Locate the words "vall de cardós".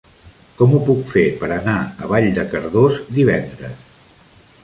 2.13-2.97